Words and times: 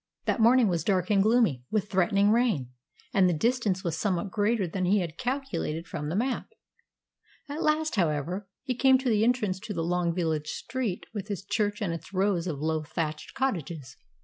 The 0.25 0.39
morning 0.39 0.67
was 0.67 0.83
dark 0.83 1.11
and 1.11 1.21
gloomy, 1.21 1.63
with 1.69 1.87
threatening 1.91 2.31
rain, 2.31 2.71
and 3.13 3.29
the 3.29 3.35
distance 3.37 3.83
was 3.83 3.95
somewhat 3.95 4.31
greater 4.31 4.65
than 4.67 4.85
he 4.85 4.97
had 4.97 5.15
calculated 5.15 5.85
from 5.87 6.09
the 6.09 6.15
map. 6.15 6.47
At 7.47 7.61
last, 7.61 7.97
however, 7.97 8.47
he 8.63 8.73
came 8.73 8.97
to 8.97 9.09
the 9.09 9.23
entrance 9.23 9.59
to 9.59 9.75
the 9.75 9.83
long 9.83 10.15
village 10.15 10.47
street, 10.47 11.05
with 11.13 11.29
its 11.29 11.45
church 11.45 11.83
and 11.83 11.93
its 11.93 12.15
rows 12.15 12.47
of 12.47 12.57
low 12.57 12.81
thatched 12.81 13.35
cottages. 13.35 13.95